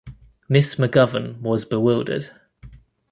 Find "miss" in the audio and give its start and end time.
0.49-0.77